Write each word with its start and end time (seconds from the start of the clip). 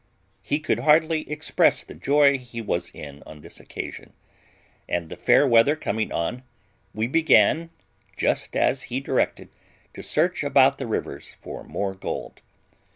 He 0.41 0.59
could 0.59 0.79
hardly 0.79 1.29
express 1.31 1.83
the 1.83 1.93
joy 1.93 2.35
he 2.39 2.59
was 2.59 2.89
in 2.91 3.21
on 3.27 3.41
this 3.41 3.59
occasion; 3.59 4.13
and 4.89 5.09
the 5.09 5.15
fair 5.15 5.45
weather 5.45 5.75
coming 5.75 6.11
on, 6.11 6.41
we 6.91 7.05
began, 7.05 7.69
just 8.17 8.55
as 8.55 8.81
he 8.89 8.99
directed, 8.99 9.49
to 9.93 10.01
search 10.01 10.43
about 10.43 10.79
the 10.79 10.87
rivers 10.87 11.29
for 11.29 11.63
more 11.63 11.93
gold. 11.93 12.41